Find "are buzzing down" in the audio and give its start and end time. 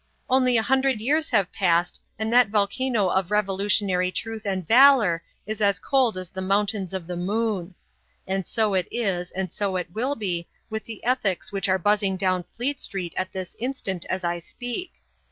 11.69-12.45